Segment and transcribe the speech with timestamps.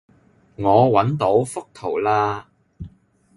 [0.55, 2.45] 我搵到幅圖喇